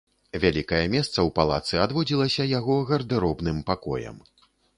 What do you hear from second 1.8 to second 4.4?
адводзілася яго гардэробным пакоям.